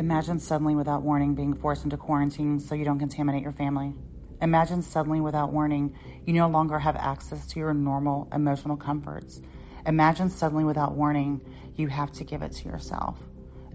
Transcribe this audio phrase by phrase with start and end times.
[0.00, 3.92] Imagine suddenly, without warning, being forced into quarantine so you don't contaminate your family.
[4.40, 9.42] Imagine suddenly, without warning, you no longer have access to your normal emotional comforts.
[9.84, 11.42] Imagine suddenly, without warning,
[11.76, 13.18] you have to give it to yourself.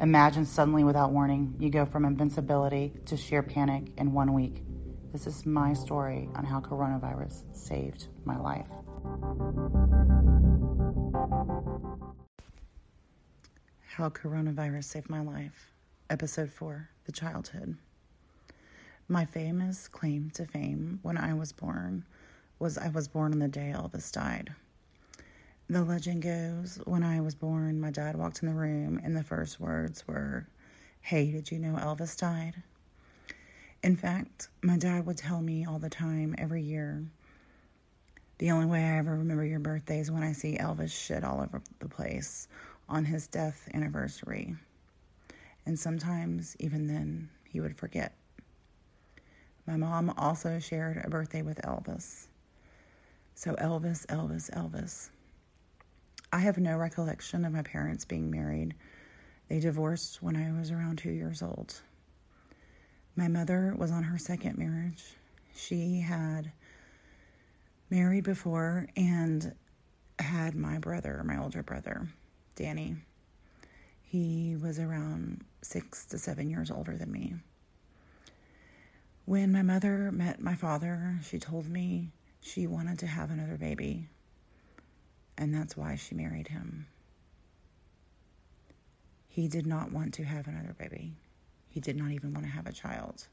[0.02, 4.63] Imagine suddenly, without warning, you go from invincibility to sheer panic in one week.
[5.13, 8.71] This is my story on how coronavirus saved my life.
[13.85, 15.74] How coronavirus saved my life.
[16.08, 17.77] Episode 4 The Childhood.
[19.08, 22.05] My famous claim to fame when I was born
[22.59, 24.54] was I was born on the day Elvis died.
[25.68, 29.23] The legend goes when I was born, my dad walked in the room and the
[29.23, 30.45] first words were,
[31.02, 32.62] Hey, did you know Elvis died?
[33.81, 37.03] In fact, my dad would tell me all the time, every year,
[38.38, 41.42] the only way I ever remember your birthday is when I see Elvis shit all
[41.42, 42.48] over the place
[42.88, 44.56] on his death anniversary
[45.66, 48.16] and sometimes even then he would forget.
[49.67, 52.27] My mom also shared a birthday with Elvis.
[53.33, 55.09] So, Elvis, Elvis, Elvis.
[56.31, 58.75] I have no recollection of my parents being married.
[59.49, 61.81] They divorced when I was around two years old.
[63.16, 65.03] My mother was on her second marriage.
[65.55, 66.52] She had
[67.89, 69.55] married before and
[70.19, 72.07] had my brother, my older brother,
[72.55, 72.97] Danny.
[74.16, 77.35] He was around six to seven years older than me.
[79.25, 84.07] When my mother met my father, she told me she wanted to have another baby,
[85.38, 86.88] and that's why she married him.
[89.27, 91.17] He did not want to have another baby.
[91.67, 93.27] He did not even want to have a child.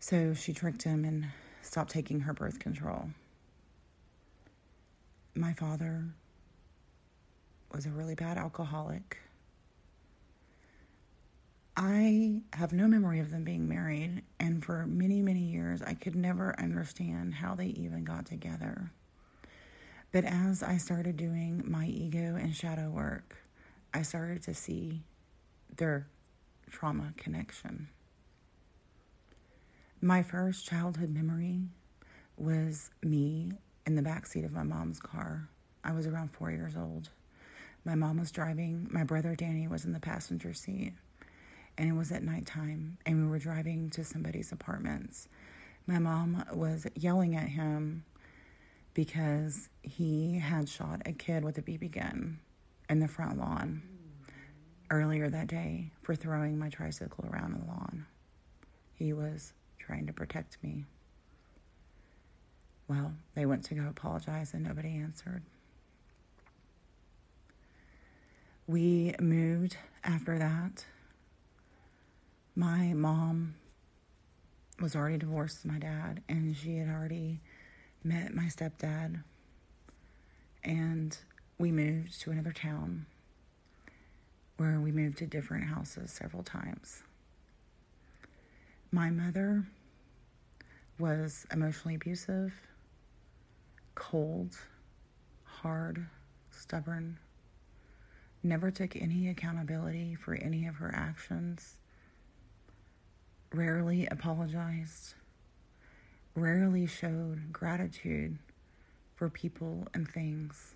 [0.00, 1.26] So she tricked him and
[1.60, 3.10] stopped taking her birth control.
[5.34, 6.06] My father
[7.72, 9.18] was a really bad alcoholic.
[11.76, 16.14] I have no memory of them being married, and for many, many years, I could
[16.14, 18.90] never understand how they even got together.
[20.12, 23.36] But as I started doing my ego and shadow work,
[23.94, 25.02] I started to see
[25.76, 26.06] their
[26.70, 27.88] trauma connection.
[30.02, 31.60] My first childhood memory
[32.36, 33.52] was me
[33.86, 35.48] in the back seat of my mom's car.
[35.82, 37.08] I was around four years old.
[37.84, 40.92] My mom was driving, my brother Danny was in the passenger seat,
[41.76, 45.28] and it was at nighttime, and we were driving to somebody's apartments.
[45.86, 48.04] My mom was yelling at him
[48.94, 52.38] because he had shot a kid with a BB gun
[52.88, 53.82] in the front lawn
[54.90, 58.06] earlier that day for throwing my tricycle around the lawn.
[58.94, 60.84] He was trying to protect me.
[62.86, 65.42] Well, they went to go apologize and nobody answered.
[68.72, 70.86] We moved after that.
[72.56, 73.56] My mom
[74.80, 77.42] was already divorced my dad, and she had already
[78.02, 79.22] met my stepdad.
[80.64, 81.14] And
[81.58, 83.04] we moved to another town
[84.56, 87.02] where we moved to different houses several times.
[88.90, 89.66] My mother
[90.98, 92.54] was emotionally abusive,
[93.94, 94.56] cold,
[95.44, 96.06] hard,
[96.50, 97.18] stubborn,
[98.42, 101.76] never took any accountability for any of her actions,
[103.52, 105.14] rarely apologized,
[106.34, 108.38] rarely showed gratitude
[109.14, 110.74] for people and things.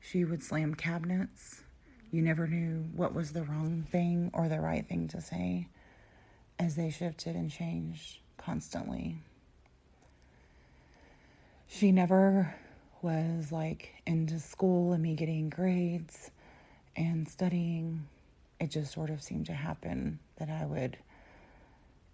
[0.00, 1.62] She would slam cabinets.
[2.10, 5.68] You never knew what was the wrong thing or the right thing to say
[6.58, 9.18] as they shifted and changed constantly.
[11.68, 12.54] She never
[13.02, 16.30] was like into school and me getting grades
[16.96, 18.06] and studying,
[18.60, 20.96] it just sort of seemed to happen that I would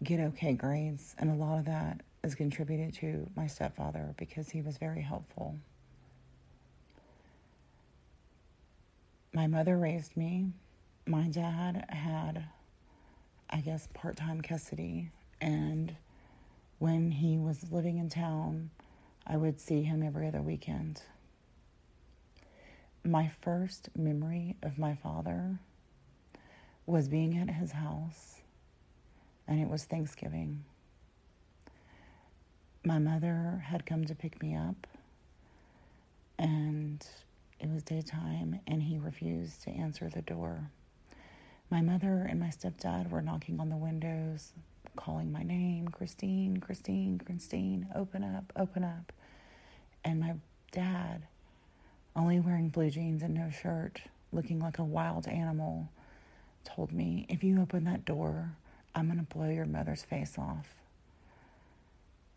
[0.03, 1.15] get okay grades.
[1.19, 5.57] And a lot of that is contributed to my stepfather because he was very helpful.
[9.33, 10.47] My mother raised me.
[11.07, 12.45] My dad had,
[13.51, 15.11] I guess, part time custody.
[15.41, 15.95] And
[16.79, 18.71] when he was living in town,
[19.27, 21.03] I would see him every other weekend.
[23.05, 25.59] My first memory of my father
[26.87, 28.37] was being at his house,
[29.49, 30.65] and it was Thanksgiving.
[32.85, 34.87] My mother had come to pick me up,
[36.39, 37.05] and
[37.59, 40.71] it was daytime, and he refused to answer the door.
[41.69, 44.53] My mother and my stepdad were knocking on the windows,
[44.97, 49.13] calling my name Christine, Christine, Christine, open up, open up.
[50.05, 50.35] And my
[50.73, 51.23] dad,
[52.15, 54.01] only wearing blue jeans and no shirt,
[54.33, 55.89] looking like a wild animal,
[56.65, 58.53] told me, if you open that door,
[58.95, 60.75] I'm going to blow your mother's face off.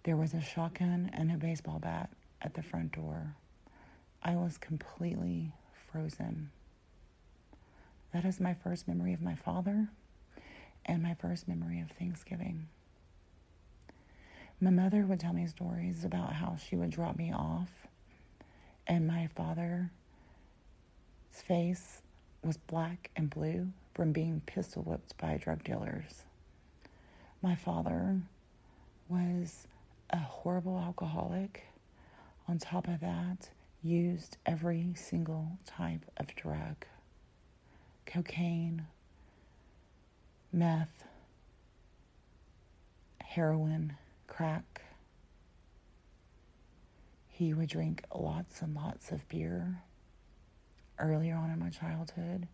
[0.03, 2.09] There was a shotgun and a baseball bat
[2.41, 3.35] at the front door.
[4.21, 5.51] I was completely
[5.91, 6.51] frozen.
[8.13, 9.89] That is my first memory of my father
[10.89, 12.68] and my first memory of Thanksgiving.
[14.59, 17.69] My mother would tell me stories about how she would drop me off,
[18.88, 19.86] and my father's
[21.31, 22.01] face
[22.44, 26.24] was black and blue from being pistol whipped by drug dealers.
[27.44, 28.19] My father
[29.07, 29.68] was
[30.09, 31.68] a horrible alcoholic.
[32.47, 33.50] On top of that,
[33.83, 36.83] used every single type of drug
[38.07, 38.88] cocaine,
[40.51, 41.04] meth,
[43.22, 43.96] heroin,
[44.28, 44.81] crack.
[47.28, 49.81] He would drink lots and lots of beer
[50.98, 52.48] earlier on in my childhood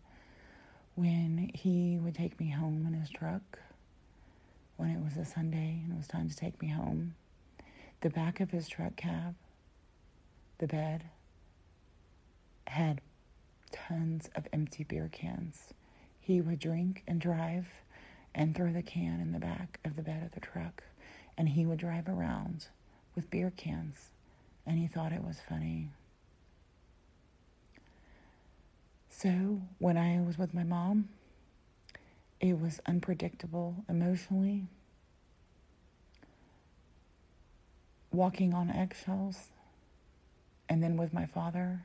[0.94, 3.58] when he would take me home in his truck
[4.76, 7.14] when it was a Sunday and it was time to take me home.
[8.02, 9.34] The back of his truck cab,
[10.58, 11.04] the bed,
[12.66, 13.00] had
[13.72, 15.72] tons of empty beer cans.
[16.20, 17.66] He would drink and drive
[18.36, 20.84] and throw the can in the back of the bed of the truck,
[21.38, 22.66] and he would drive around
[23.14, 24.10] with beer cans,
[24.66, 25.88] and he thought it was funny.
[29.08, 31.08] So, when I was with my mom,
[32.38, 34.66] it was unpredictable emotionally,
[38.12, 39.48] walking on eggshells.
[40.68, 41.84] And then with my father,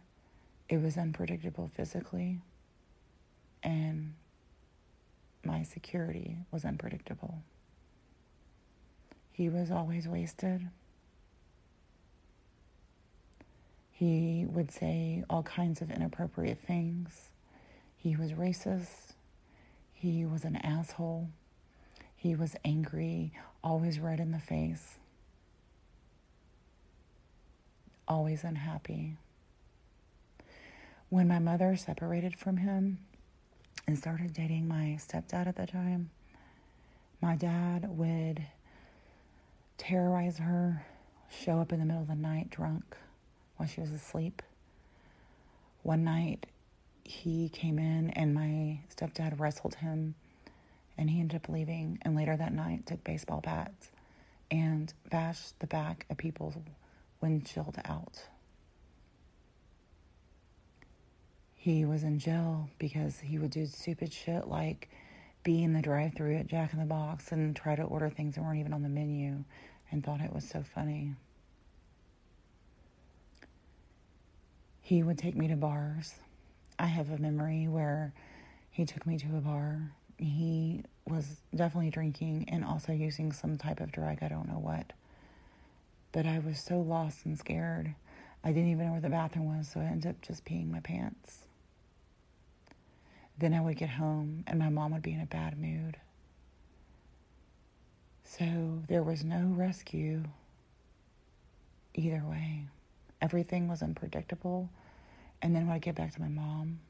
[0.67, 2.39] it was unpredictable physically,
[3.63, 4.15] and
[5.43, 7.41] my security was unpredictable.
[9.31, 10.69] He was always wasted.
[13.91, 17.29] He would say all kinds of inappropriate things.
[17.97, 19.13] He was racist.
[19.93, 21.29] He was an asshole.
[22.15, 23.33] He was angry,
[23.63, 24.99] always red in the face,
[28.07, 29.17] always unhappy.
[31.09, 32.99] When my mother separated from him
[33.87, 36.09] and started dating my stepdad at the time,
[37.21, 38.43] my dad would
[39.77, 40.85] terrorize her,
[41.29, 42.95] show up in the middle of the night drunk
[43.57, 44.41] while she was asleep.
[45.83, 46.45] One night,
[47.03, 50.15] he came in and my stepdad wrestled him
[50.97, 53.89] and he ended up leaving and later that night took baseball bats
[54.49, 56.55] and bashed the back of people's
[57.21, 58.23] windshield out.
[61.61, 64.89] He was in jail because he would do stupid shit like
[65.43, 68.33] be in the drive through at Jack in the Box and try to order things
[68.33, 69.43] that weren't even on the menu
[69.91, 71.13] and thought it was so funny.
[74.81, 76.15] He would take me to bars.
[76.79, 78.11] I have a memory where
[78.71, 79.91] he took me to a bar.
[80.17, 84.93] He was definitely drinking and also using some type of drug, I don't know what.
[86.11, 87.93] But I was so lost and scared.
[88.43, 90.79] I didn't even know where the bathroom was, so I ended up just peeing my
[90.79, 91.45] pants.
[93.41, 95.97] Then I would get home and my mom would be in a bad mood.
[98.23, 100.25] So there was no rescue
[101.95, 102.65] either way.
[103.19, 104.69] Everything was unpredictable.
[105.41, 106.81] And then when I get back to my mom,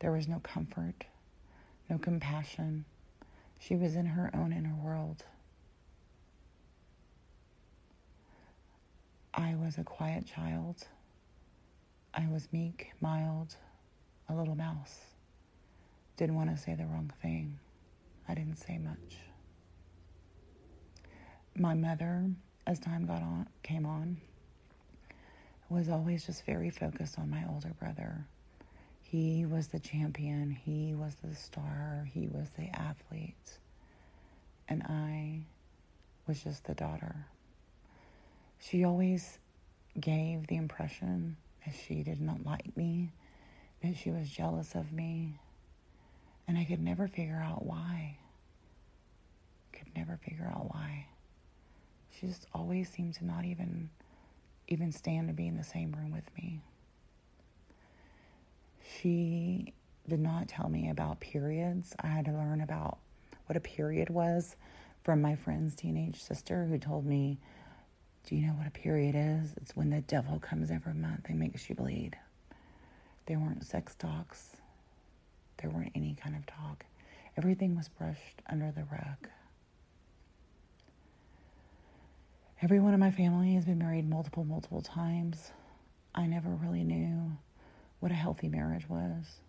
[0.00, 1.06] there was no comfort,
[1.88, 2.84] no compassion.
[3.58, 5.24] She was in her own inner world.
[9.32, 10.86] I was a quiet child.
[12.12, 13.56] I was meek, mild,
[14.28, 15.09] a little mouse
[16.20, 17.58] didn't want to say the wrong thing.
[18.28, 19.16] I didn't say much.
[21.56, 22.26] My mother,
[22.66, 24.18] as time got on, came on,
[25.70, 28.26] was always just very focused on my older brother.
[29.00, 33.58] He was the champion, he was the star, he was the athlete,
[34.68, 35.40] and I
[36.26, 37.24] was just the daughter.
[38.58, 39.38] She always
[39.98, 43.10] gave the impression that she did not like me,
[43.82, 45.38] that she was jealous of me,
[46.50, 48.16] and I could never figure out why.
[49.72, 51.06] Could never figure out why.
[52.10, 53.88] She just always seemed to not even
[54.66, 56.60] even stand to be in the same room with me.
[59.00, 59.74] She
[60.08, 61.94] did not tell me about periods.
[62.00, 62.98] I had to learn about
[63.46, 64.56] what a period was
[65.04, 67.38] from my friend's teenage sister who told me,
[68.26, 69.54] Do you know what a period is?
[69.56, 72.16] It's when the devil comes every month and makes you bleed.
[73.26, 74.56] There weren't sex talks.
[75.60, 76.84] There weren't any kind of talk.
[77.36, 79.28] Everything was brushed under the rug.
[82.62, 85.52] Everyone in my family has been married multiple, multiple times.
[86.14, 87.36] I never really knew
[88.00, 89.40] what a healthy marriage was.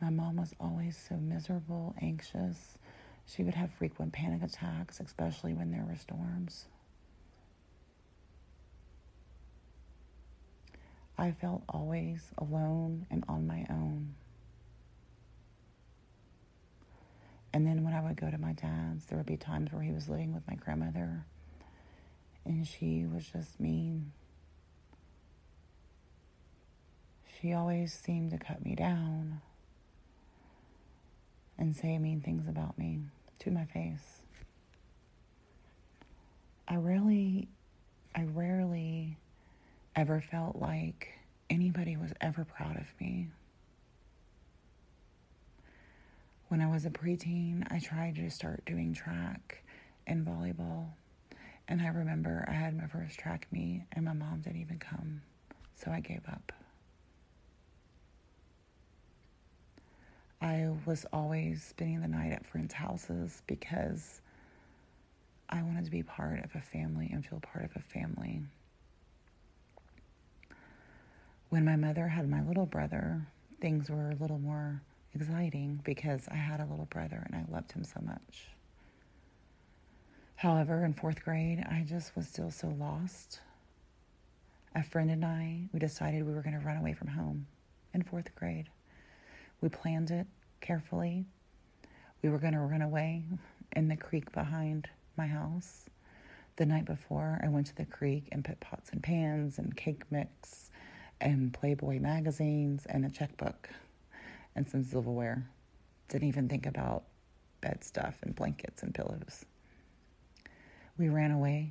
[0.00, 2.78] My mom was always so miserable, anxious.
[3.26, 6.66] She would have frequent panic attacks, especially when there were storms.
[11.18, 14.14] I felt always alone and on my own.
[17.52, 19.90] And then when I would go to my dad's, there would be times where he
[19.90, 21.24] was living with my grandmother
[22.44, 24.12] and she was just mean.
[27.40, 29.40] She always seemed to cut me down
[31.58, 33.00] and say mean things about me
[33.40, 34.22] to my face.
[36.66, 37.48] I really,
[38.14, 39.18] I rarely
[39.98, 41.08] ever felt like
[41.50, 43.26] anybody was ever proud of me.
[46.46, 49.64] When I was a preteen, I tried to start doing track
[50.06, 50.86] and volleyball.
[51.66, 55.20] And I remember I had my first track meet, and my mom didn't even come,
[55.74, 56.52] so I gave up.
[60.40, 64.20] I was always spending the night at friends' houses because
[65.50, 68.42] I wanted to be part of a family and feel part of a family.
[71.50, 73.26] When my mother had my little brother,
[73.60, 74.82] things were a little more
[75.14, 78.48] exciting because I had a little brother and I loved him so much.
[80.36, 83.40] However, in fourth grade, I just was still so lost.
[84.74, 87.46] A friend and I, we decided we were going to run away from home
[87.94, 88.68] in fourth grade.
[89.62, 90.26] We planned it
[90.60, 91.24] carefully.
[92.22, 93.24] We were going to run away
[93.74, 95.86] in the creek behind my house.
[96.56, 100.02] The night before, I went to the creek and put pots and pans and cake
[100.10, 100.70] mix
[101.20, 103.68] and Playboy magazines and a checkbook
[104.54, 105.46] and some silverware.
[106.08, 107.04] Didn't even think about
[107.60, 109.44] bed stuff and blankets and pillows.
[110.96, 111.70] We ran away.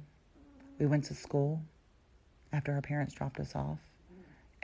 [0.79, 1.61] We went to school
[2.53, 3.79] after our parents dropped us off.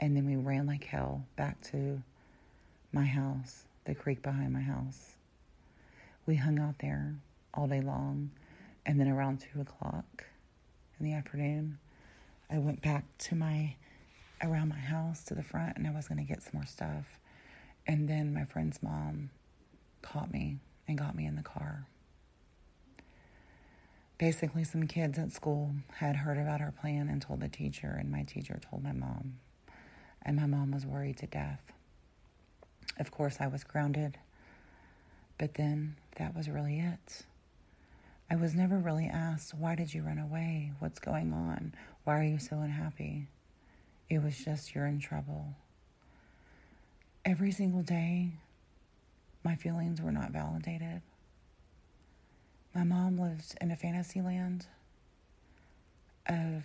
[0.00, 2.02] And then we ran like hell back to
[2.92, 5.12] my house, the creek behind my house.
[6.26, 7.14] We hung out there
[7.52, 8.30] all day long.
[8.86, 10.24] And then around two o'clock
[10.98, 11.78] in the afternoon,
[12.50, 13.74] I went back to my
[14.42, 17.18] around my house to the front and I was going to get some more stuff.
[17.86, 19.30] And then my friend's mom
[20.02, 21.86] caught me and got me in the car.
[24.16, 28.10] Basically, some kids at school had heard about our plan and told the teacher, and
[28.10, 29.38] my teacher told my mom.
[30.22, 31.60] And my mom was worried to death.
[32.98, 34.18] Of course, I was grounded,
[35.36, 37.24] but then that was really it.
[38.30, 40.72] I was never really asked, Why did you run away?
[40.78, 41.74] What's going on?
[42.04, 43.26] Why are you so unhappy?
[44.08, 45.54] It was just, You're in trouble.
[47.24, 48.32] Every single day,
[49.42, 51.00] my feelings were not validated.
[52.74, 54.66] My mom lived in a fantasy land
[56.26, 56.64] of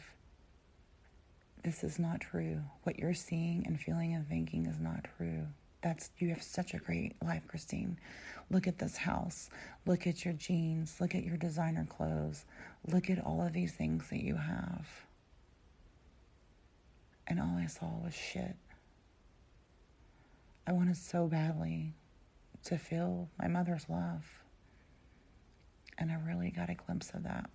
[1.63, 2.61] this is not true.
[2.83, 5.45] What you're seeing and feeling and thinking is not true.
[5.81, 7.97] That's you have such a great life, Christine.
[8.49, 9.49] Look at this house.
[9.85, 10.99] Look at your jeans.
[10.99, 12.45] Look at your designer clothes.
[12.87, 14.87] Look at all of these things that you have.
[17.29, 18.55] And all I saw was shit.
[20.65, 21.93] I wanted so badly
[22.65, 24.25] to feel my mother's love.
[25.97, 27.49] And I really got a glimpse of that.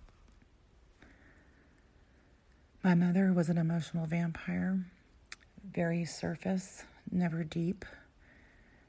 [2.83, 4.79] My mother was an emotional vampire,
[5.73, 7.83] very surface, never deep.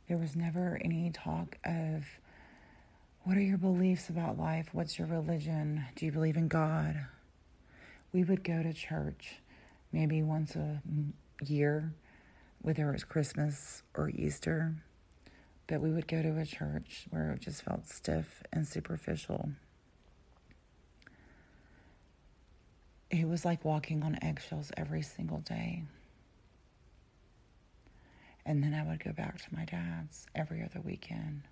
[0.08, 2.04] There was never any talk of
[3.24, 4.68] what are your beliefs about life?
[4.72, 5.84] What's your religion?
[5.96, 7.06] Do you believe in God?
[8.12, 9.36] We would go to church
[9.96, 10.82] maybe once a
[11.42, 11.94] year
[12.60, 14.74] whether it was Christmas or Easter,
[15.66, 19.50] but we would go to a church where it just felt stiff and superficial.
[23.10, 25.84] It was like walking on eggshells every single day.
[28.44, 31.42] And then I would go back to my dad's every other weekend.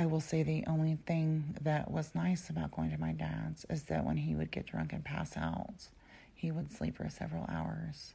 [0.00, 3.82] I will say the only thing that was nice about going to my dad's is
[3.84, 5.88] that when he would get drunk and pass out,
[6.34, 8.14] he would sleep for several hours.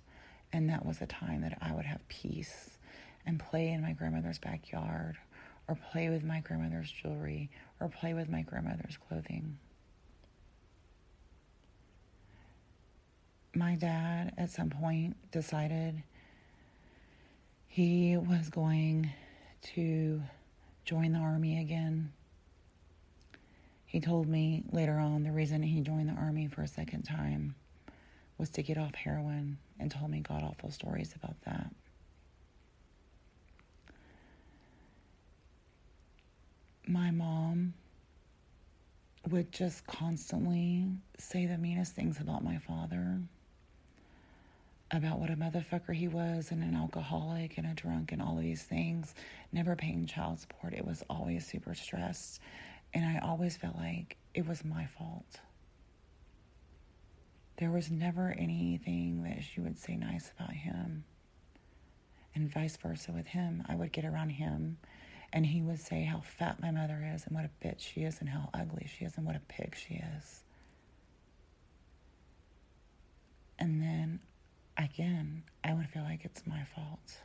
[0.52, 2.80] And that was a time that I would have peace
[3.24, 5.18] and play in my grandmother's backyard
[5.68, 9.60] or play with my grandmother's jewelry or play with my grandmother's clothing.
[13.54, 16.02] My dad, at some point, decided
[17.68, 19.12] he was going
[19.76, 20.24] to
[20.86, 22.12] join the army again.
[23.86, 27.56] He told me later on the reason he joined the army for a second time
[28.38, 31.72] was to get off heroin and told me god awful stories about that.
[36.88, 37.74] My mom
[39.30, 40.86] would just constantly
[41.18, 43.20] say the meanest things about my father.
[44.92, 48.44] About what a motherfucker he was and an alcoholic and a drunk and all of
[48.44, 49.16] these things,
[49.52, 50.74] never paying child support.
[50.74, 52.40] It was always super stressed.
[52.94, 55.40] And I always felt like it was my fault.
[57.58, 61.04] There was never anything that she would say nice about him.
[62.36, 63.64] And vice versa with him.
[63.68, 64.78] I would get around him
[65.34, 68.20] and he would say how fat my mother is and what a bitch she is
[68.20, 70.44] and how ugly she is and what a pig she is.
[73.58, 74.20] And then
[74.78, 77.22] again, I would feel like it's my fault.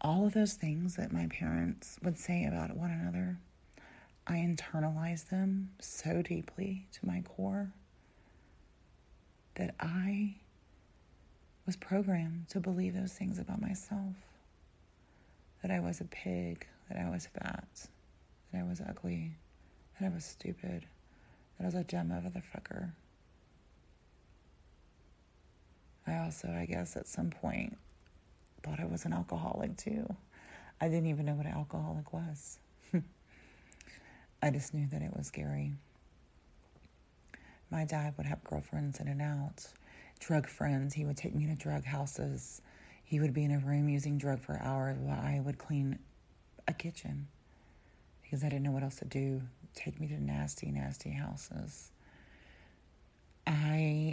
[0.00, 3.38] All of those things that my parents would say about one another,
[4.26, 7.72] I internalized them so deeply to my core
[9.56, 10.36] that I
[11.66, 14.14] was programmed to believe those things about myself
[15.62, 17.68] that I was a pig, that I was fat,
[18.52, 19.32] that I was ugly,
[19.98, 20.86] that I was stupid,
[21.58, 22.90] that I was a dumb motherfucker.
[26.10, 27.76] I also, I guess, at some point
[28.62, 30.06] thought I was an alcoholic too.
[30.80, 32.58] I didn't even know what an alcoholic was.
[34.42, 35.72] I just knew that it was scary.
[37.70, 39.66] My dad would have girlfriends in and out,
[40.18, 40.94] drug friends.
[40.94, 42.60] He would take me to drug houses.
[43.04, 45.98] He would be in a room using drug for hours while I would clean
[46.66, 47.28] a kitchen
[48.22, 49.42] because I didn't know what else to do.
[49.74, 51.90] Take me to nasty, nasty houses.
[53.46, 54.09] I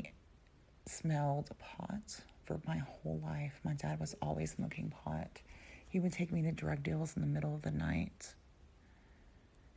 [0.98, 3.60] smelled pot for my whole life.
[3.64, 5.42] My dad was always smoking pot.
[5.90, 8.34] He would take me to drug deals in the middle of the night,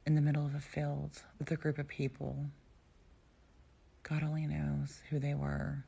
[0.07, 2.37] in the middle of a field with a group of people.
[4.03, 5.85] God only knows who they were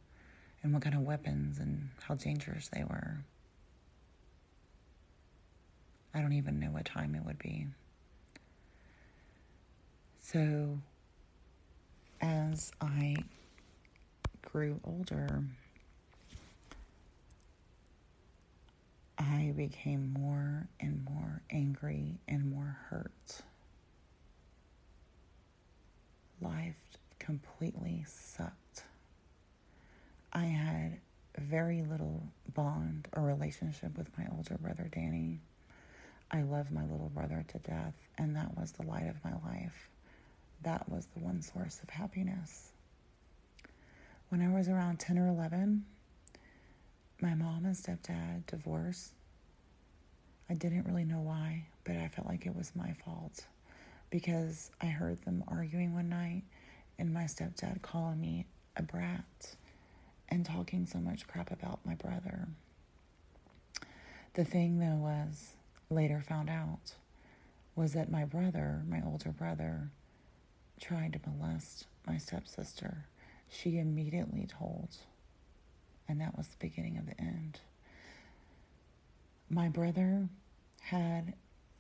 [0.63, 3.25] and what kind of weapons and how dangerous they were.
[6.15, 7.67] I don't even know what time it would be.
[10.21, 10.79] So,
[12.21, 13.17] as I
[14.43, 15.45] grew older,
[19.19, 23.43] I became more and more angry and more hurt.
[26.41, 26.77] Life
[27.19, 28.85] completely sucked.
[30.33, 30.99] I had
[31.39, 32.23] very little
[32.55, 35.41] bond or relationship with my older brother, Danny.
[36.31, 39.89] I loved my little brother to death, and that was the light of my life.
[40.63, 42.71] That was the one source of happiness.
[44.33, 45.85] When I was around 10 or 11,
[47.21, 49.13] my mom and stepdad divorced.
[50.49, 53.45] I didn't really know why, but I felt like it was my fault
[54.09, 56.45] because I heard them arguing one night
[56.99, 59.55] and my stepdad calling me a brat
[60.31, 62.49] and talking so much crap about my brother.
[64.33, 65.57] The thing, though, was
[65.91, 66.95] later found out
[67.77, 69.91] was that my brother, my older brother,
[70.81, 73.05] tried to molest my stepsister
[73.53, 74.89] she immediately told.
[76.09, 77.61] And that was the beginning of the end.
[79.51, 80.29] My brother
[80.81, 81.35] had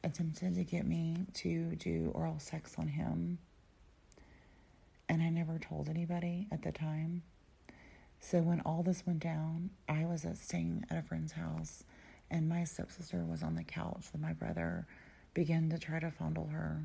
[0.04, 3.38] attempted to get me to do oral sex on him.
[5.08, 7.22] And I never told anybody at the time.
[8.20, 11.84] So when all this went down, I was at staying at a friend's house,
[12.30, 14.86] and my stepsister was on the couch with my brother
[15.34, 16.82] began to try to fondle her.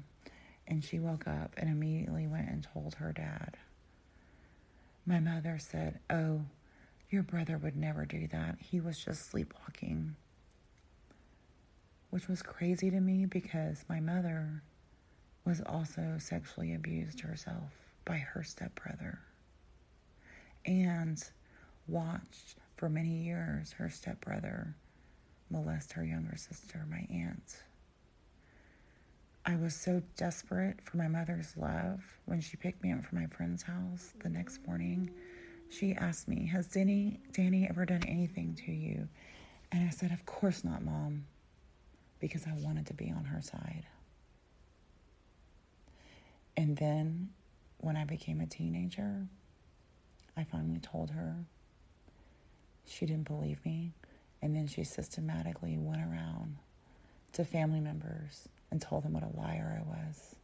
[0.67, 3.57] And she woke up and immediately went and told her dad.
[5.07, 6.41] My mother said, Oh,
[7.09, 8.57] your brother would never do that.
[8.59, 10.15] He was just sleepwalking.
[12.09, 14.61] Which was crazy to me because my mother
[15.45, 17.71] was also sexually abused herself
[18.03, 19.19] by her stepbrother
[20.65, 21.23] and
[21.87, 24.75] watched for many years her stepbrother
[25.49, 27.63] molest her younger sister, my aunt.
[29.49, 33.27] I was so desperate for my mother's love when she picked me up from my
[33.27, 35.09] friend's house the next morning.
[35.69, 39.07] She asked me, Has Danny, Danny ever done anything to you?
[39.71, 41.23] And I said, Of course not, Mom,
[42.19, 43.85] because I wanted to be on her side.
[46.57, 47.29] And then
[47.77, 49.27] when I became a teenager,
[50.35, 51.37] I finally told her.
[52.85, 53.93] She didn't believe me.
[54.41, 56.57] And then she systematically went around
[57.31, 60.35] to family members and told him what a liar I was.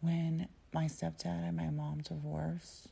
[0.00, 2.88] When my stepdad and my mom divorced,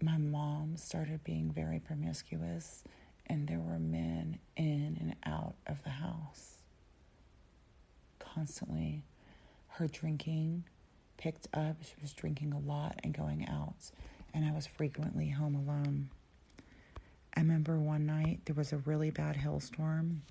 [0.00, 2.82] my mom started being very promiscuous,
[3.26, 6.56] and there were men in and out of the house.
[8.18, 9.04] Constantly,
[9.68, 10.64] her drinking
[11.16, 11.76] picked up.
[11.82, 13.92] She was drinking a lot and going out,
[14.34, 16.08] and I was frequently home alone.
[17.36, 20.22] I remember one night there was a really bad hailstorm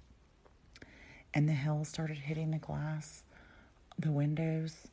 [1.33, 3.23] and the hail started hitting the glass,
[3.97, 4.87] the windows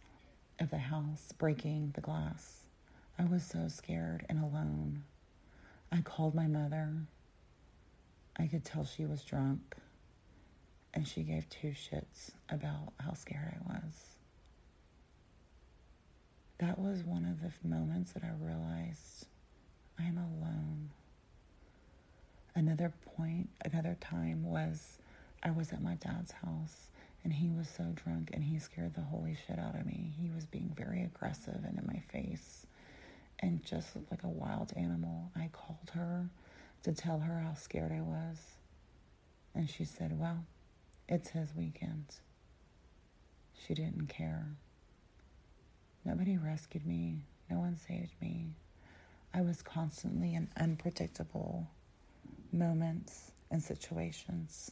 [0.61, 2.61] of the house, breaking the glass.
[3.19, 5.03] I was so scared and alone.
[5.91, 6.93] I called my mother.
[8.39, 9.75] I could tell she was drunk,
[10.95, 14.05] and she gave two shits about how scared I was.
[16.59, 19.27] That was one of the moments that I realized
[19.99, 20.91] I'm alone.
[22.55, 24.99] Another point, another time was
[25.43, 26.89] I was at my dad's house
[27.25, 30.13] and he was so drunk and he scared the holy shit out of me.
[30.21, 32.67] He was being very aggressive and in my face
[33.41, 35.31] and just like a wild animal.
[35.37, 36.29] I called her
[36.83, 38.39] to tell her how scared I was.
[39.55, 40.45] And she said, Well,
[41.09, 42.07] it's his weekend.
[43.67, 44.47] She didn't care.
[46.05, 48.51] Nobody rescued me, no one saved me.
[49.35, 51.69] I was constantly in unpredictable
[52.53, 54.71] moments and situations.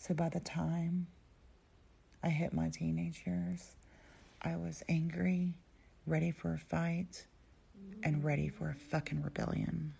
[0.00, 1.08] So by the time
[2.22, 3.74] I hit my teenage years,
[4.40, 5.54] I was angry,
[6.06, 7.26] ready for a fight,
[8.04, 9.94] and ready for a fucking rebellion.